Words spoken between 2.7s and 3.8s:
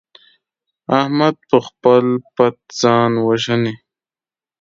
ځان وژني.